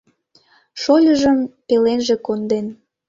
Шольыжым 0.81 1.37
пеленже 1.67 2.15
конден. 2.25 2.67